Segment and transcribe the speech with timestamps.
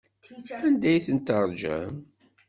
[0.65, 1.95] Anda ay ten-teṛjam?